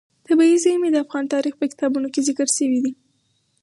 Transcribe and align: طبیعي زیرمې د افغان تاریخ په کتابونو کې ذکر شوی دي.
طبیعي 0.27 0.57
زیرمې 0.63 0.89
د 0.91 0.97
افغان 1.03 1.25
تاریخ 1.33 1.53
په 1.57 1.65
کتابونو 1.71 2.07
کې 2.13 2.25
ذکر 2.27 2.47
شوی 2.57 2.79
دي. 2.83 2.91